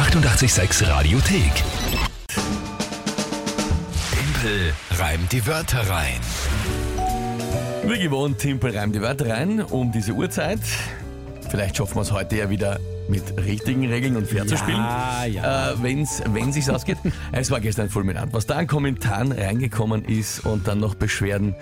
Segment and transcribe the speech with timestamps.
[0.00, 1.52] 886 Radiothek.
[4.10, 6.20] Tempel reimt die Wörter rein.
[7.84, 10.60] Wie gewohnt, Timpel reimt die Wörter rein um diese Uhrzeit.
[11.50, 12.80] Vielleicht schaffen wir es heute ja wieder
[13.10, 14.78] mit richtigen Regeln und fair zu spielen.
[14.78, 15.72] ja.
[15.72, 16.98] Äh, wenn's, wenn sich's ausgeht.
[17.32, 18.32] es war gestern fulminant.
[18.32, 21.54] Was da an Kommentaren reingekommen ist und dann noch Beschwerden.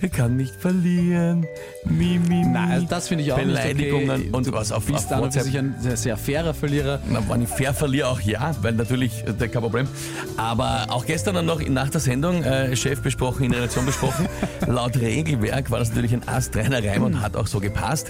[0.00, 1.46] Er kann nicht verlieren.
[1.84, 2.44] Mi, mi, mi.
[2.44, 4.30] Nein, also das finde ich auch Beleidigungen nicht okay.
[4.36, 5.44] und du was auf, bist auf dann WhatsApp.
[5.44, 7.00] sich ein sehr, sehr fairer Verlierer.
[7.08, 9.88] Na, wenn ich fair verliere, auch ja, weil natürlich, äh, kein Problem.
[10.36, 14.28] Aber auch gestern dann noch nach der Sendung, äh, Chef besprochen, in der Redaktion besprochen.
[14.66, 18.08] Laut Regelwerk war das natürlich ein astreiner Reim und hat auch so gepasst.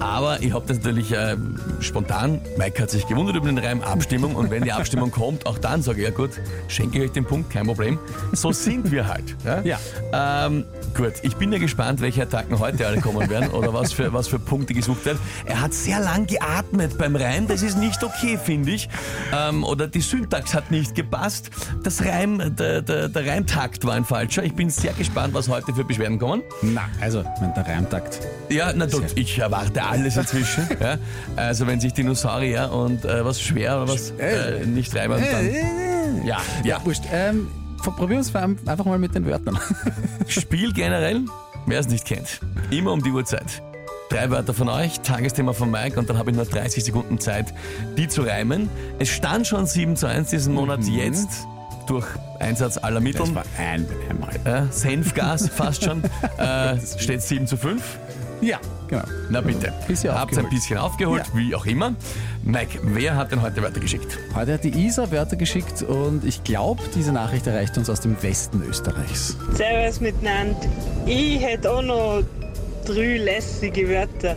[0.00, 1.36] Aber ich habe das natürlich äh,
[1.80, 4.34] spontan, Mike hat sich gewundert über den Reim, Abstimmung.
[4.34, 6.30] Und wenn die Abstimmung kommt, auch dann sage ich, ja gut,
[6.68, 7.98] schenke ich euch den Punkt, kein Problem.
[8.32, 9.36] So sind wir halt.
[9.44, 9.62] Ja.
[9.62, 10.46] Ja.
[10.46, 10.64] Ähm,
[10.96, 14.28] gut, ich bin ja gespannt, welche Attacken heute alle kommen werden oder was für, was
[14.28, 15.18] für Punkte gesucht werden.
[15.44, 18.88] Er hat sehr lang geatmet beim Reim, das ist nicht okay, finde ich.
[19.34, 21.50] Ähm, oder die Syntax hat nicht gepasst.
[21.82, 24.44] Das Reim, der, der, der Reimtakt war ein falscher.
[24.44, 26.42] Ich bin sehr gespannt, was heute für Beschwerden kommen.
[26.62, 28.20] Na, also, mein, der Reimtakt.
[28.48, 30.66] Ja, na du, ich erwarte alles inzwischen.
[30.80, 30.96] ja.
[31.36, 32.27] Also wenn sich Dinosaurier
[32.72, 36.26] und äh, was schwer oder was äh, nicht reimen, dann...
[36.26, 36.80] Ja, ja.
[36.84, 37.04] Wurscht.
[37.12, 37.48] Ähm,
[37.82, 38.34] probieren wir es
[38.68, 39.58] einfach mal mit den Wörtern.
[40.28, 41.24] Spiel generell,
[41.66, 42.40] wer es nicht kennt,
[42.70, 43.62] immer um die Uhrzeit.
[44.10, 47.52] Drei Wörter von euch, Tagesthema von Mike und dann habe ich nur 30 Sekunden Zeit,
[47.98, 48.70] die zu reimen.
[48.98, 51.46] Es stand schon 7 zu 1 diesen Monat, jetzt
[51.86, 52.06] durch
[52.38, 53.20] Einsatz aller Mittel.
[53.20, 54.34] Das war ein einmal.
[54.44, 56.02] Ja, Senfgas fast schon,
[56.38, 57.82] äh, steht 7 zu 5.
[58.40, 59.02] Ja, genau.
[59.30, 61.38] Na bitte, Bisschen habt ein bisschen aufgeholt, Ja.
[61.38, 61.94] wie auch immer.
[62.44, 64.16] Mike, wer hat denn heute Wörter geschickt?
[64.34, 68.20] Heute hat die Isa Wörter geschickt und ich glaube, diese Nachricht erreicht uns aus dem
[68.22, 69.36] Westen Österreichs.
[69.54, 70.56] Servus miteinander.
[71.06, 72.22] Ich hätte auch noch
[72.86, 74.36] drei lässige Wörter.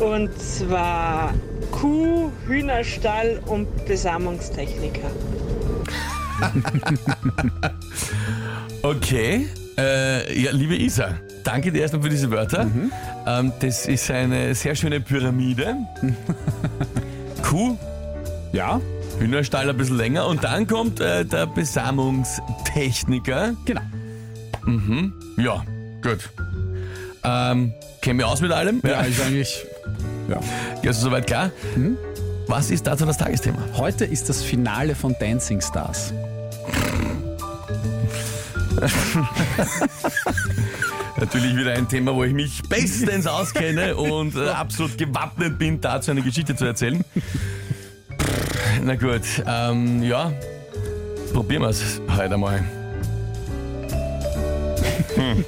[0.00, 1.34] Und zwar
[1.72, 5.10] Kuh, Hühnerstall und Besamungstechniker.
[8.82, 9.46] Okay,
[9.76, 12.66] äh, ja, liebe Isa, danke dir erstmal für diese Wörter.
[13.26, 15.76] Ähm, das ist eine sehr schöne Pyramide.
[17.42, 17.76] Kuh,
[18.52, 18.80] Ja,
[19.18, 23.54] Hühnerstall ein bisschen länger und dann kommt äh, der Besamungstechniker.
[23.64, 23.80] genau.
[25.36, 25.64] Ja,
[26.02, 26.30] gut.
[27.24, 28.80] Ähm, kennen wir aus mit allem?
[28.84, 29.64] Ja, ist eigentlich.
[30.28, 30.38] Ja.
[30.82, 31.50] Ja, ist soweit klar.
[32.46, 33.58] Was ist dazu das Tagesthema?
[33.76, 36.12] Heute ist das Finale von Dancing Stars.
[41.16, 46.10] Natürlich wieder ein Thema, wo ich mich bestens auskenne und äh, absolut gewappnet bin, dazu
[46.10, 47.04] eine Geschichte zu erzählen.
[48.82, 50.32] Na gut, ähm, ja,
[51.32, 52.64] probieren wir es heute mal.
[55.16, 55.44] Hm.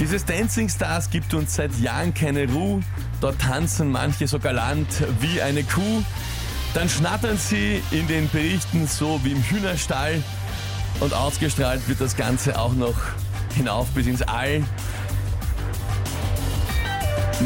[0.00, 2.80] Dieses Dancing Stars gibt uns seit Jahren keine Ruhe.
[3.20, 4.88] Dort tanzen manche so galant
[5.20, 6.02] wie eine Kuh.
[6.74, 10.22] Dann schnattern sie in den Berichten so wie im Hühnerstall.
[11.00, 12.96] Und ausgestrahlt wird das Ganze auch noch
[13.54, 14.62] hinauf bis ins All.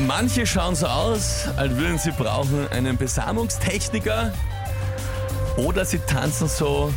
[0.07, 4.33] Manche schauen so aus, als würden sie brauchen einen Besamungstechniker.
[5.57, 6.93] Oder sie tanzen so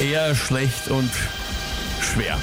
[0.00, 1.10] eher schlecht und
[2.02, 2.36] schwer.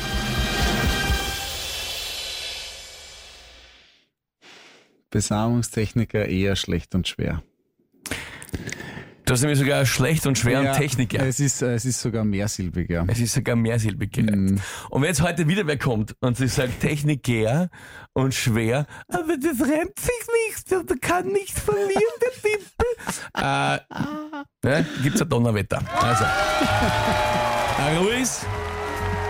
[5.19, 7.43] Besamungstechniker eher schlecht und schwer.
[9.25, 10.65] Du hast nämlich sogar schlecht und schwer und.
[10.65, 11.23] Ja.
[11.23, 13.03] Es ist, äh, es ist sogar mehrsilbig, ja.
[13.05, 14.61] Es ist sogar mehrsilbig gereimt.
[14.89, 17.69] Und wenn jetzt heute wieder wer kommt und sie sagt Techniker
[18.13, 22.87] und schwer, aber das reimt sich nicht, der kann nicht verlieren, der Tippel.
[24.63, 25.81] äh, ne, gibt's ein Donnerwetter.
[26.01, 26.23] Also,
[28.01, 28.45] Ruiz,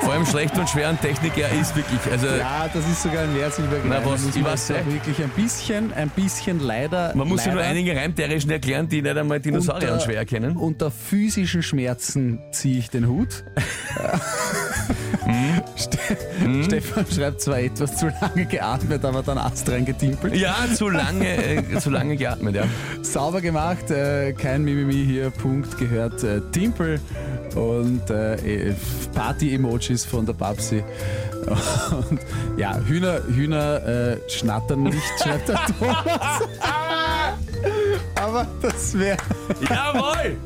[0.01, 3.33] vor allem schlecht und schwer und Techniker ist wirklich, also Ja, das ist sogar ein
[3.33, 7.13] mehrsilbiger Na, was, ich weiß auch wirklich ein bisschen, ein bisschen leider.
[7.15, 10.57] man muss ja nur leider einige Reimterischen erklären, die nicht einmal Dinosaurier und schwer erkennen.
[10.57, 13.43] Unter physischen Schmerzen ziehe ich den Hut.
[15.29, 15.61] Mhm.
[15.75, 15.97] Ste
[16.65, 20.35] Stefan schreibt zwar etwas zu lange geatmet, aber dann astrein getimpelt.
[20.35, 22.63] Ja, zu lange, äh, zu lange geatmet, ja.
[23.01, 26.99] Sauber gemacht, äh, kein Mimimi hier, Punkt gehört äh, Timpel
[27.55, 28.73] und äh,
[29.13, 30.83] Party-Emojis von der Babsi.
[32.09, 32.19] Und
[32.57, 36.41] ja, Hühner, Hühner äh, schnattern nicht, schreibt der Thomas.
[38.15, 39.17] Aber das wäre.
[39.67, 40.37] Jawohl!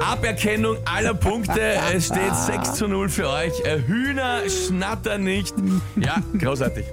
[0.00, 1.60] Aberkennung aller Punkte.
[1.94, 3.52] Es steht 6 zu 0 für euch.
[3.64, 5.54] Äh, Hühner schnattern nicht.
[5.96, 6.84] Ja, großartig.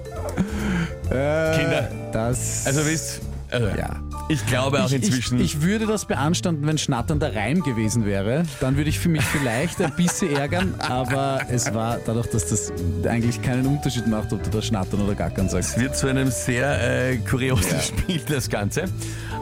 [1.10, 1.90] Äh, Kinder.
[2.12, 2.66] Das.
[2.66, 3.20] Also wisst,
[3.50, 3.90] also, Ja.
[4.28, 5.40] Ich glaube auch Ich, inzwischen.
[5.40, 8.44] ich, ich würde das beanstanden, wenn schnatternder Reim gewesen wäre.
[8.60, 12.72] Dann würde ich für mich vielleicht ein bisschen ärgern, aber es war dadurch, dass das
[13.04, 15.78] eigentlich keinen Unterschied macht, ob du da schnattern oder gackern sagst.
[15.80, 18.84] wird zu einem sehr äh, kuriosen Spiel, das Ganze.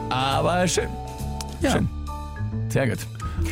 [0.09, 0.89] Aber schön.
[1.61, 1.71] Ja.
[1.71, 1.87] Schön.
[2.69, 2.99] Sehr gut.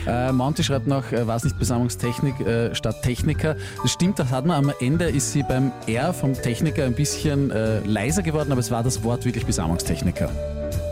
[0.06, 3.56] Äh, Monty schreibt noch, äh, war es nicht Besammungstechnik äh, statt Techniker.
[3.82, 7.52] Das stimmt, das hat man am Ende, ist sie beim R vom Techniker ein bisschen
[7.52, 10.30] äh, leiser geworden, aber es war das Wort wirklich Besammungstechniker.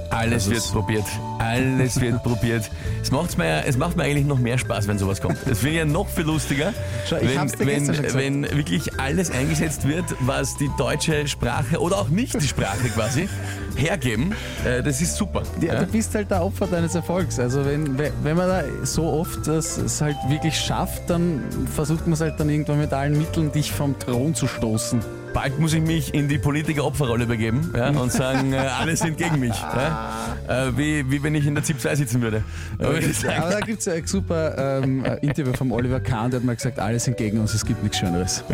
[0.09, 1.05] Alles Also wird probiert.
[1.39, 2.69] Alles wird probiert.
[3.01, 5.37] Es, macht's mir, es macht mir eigentlich noch mehr Spaß, wenn sowas kommt.
[5.49, 6.73] Es wird ja noch viel lustiger,
[7.07, 12.09] Schau, ich wenn, wenn, wenn wirklich alles eingesetzt wird, was die deutsche Sprache oder auch
[12.09, 13.27] nicht die Sprache quasi
[13.75, 14.33] hergeben.
[14.65, 15.43] Äh, das ist super.
[15.61, 15.83] Ja, Ja?
[15.83, 17.39] Du bist halt der Opfer deines Erfolgs.
[17.39, 21.43] Also wenn, wenn man da so oft das, es halt wirklich schafft, dann
[21.73, 25.01] versucht man es halt dann irgendwann mit allen Mitteln, dich vom Thron zu stoßen.
[25.35, 29.37] Bald muss ich mich in die Politiker-Opferrolle begeben ja, und sagen, äh, alle sind gegen
[29.37, 29.53] mich.
[29.53, 30.37] Ja?
[30.47, 32.41] Äh, wie, wie wenn ich in der ZIP 2 sitzen würde.
[32.79, 36.55] Sagen, Aber da gibt es ein super ähm, Interview vom Oliver Kahn, der hat mal
[36.55, 38.45] gesagt, alle sind gegen uns, es gibt nichts Schöneres.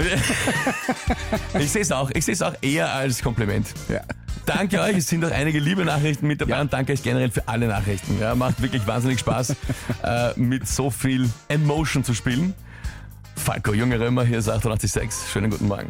[1.60, 3.68] Ich sehe es auch, ich sehe es auch eher als Kompliment.
[3.88, 4.02] Ja.
[4.48, 6.62] Danke euch, es sind auch einige liebe Nachrichten mit dabei Ja.
[6.62, 8.20] und danke euch generell für alle Nachrichten.
[8.20, 9.52] Ja, macht wirklich wahnsinnig Spaß,
[10.04, 12.56] äh, mit so viel Emotion zu spielen.
[13.36, 15.30] Falco Junge Römer, hier ist 886.
[15.32, 15.90] Schönen guten Morgen.